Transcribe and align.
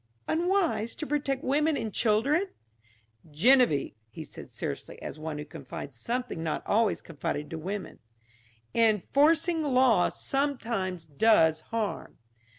"Unwise 0.27 0.95
to 0.95 1.05
protect 1.05 1.43
women 1.43 1.77
and 1.77 1.93
children?" 1.93 2.47
"Geneviève," 3.29 3.93
he 4.09 4.23
said 4.23 4.49
seriously, 4.49 4.99
as 4.99 5.19
one 5.19 5.37
who 5.37 5.45
confides 5.45 5.95
something 5.99 6.41
not 6.41 6.63
always 6.65 7.03
confided 7.03 7.51
to 7.51 7.59
women, 7.59 7.99
"enforcing 8.73 9.61
law 9.61 10.09
sometimes 10.09 11.05
does 11.05 11.59
harm." 11.61 12.17